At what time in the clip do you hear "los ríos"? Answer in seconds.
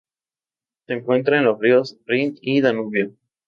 1.45-1.99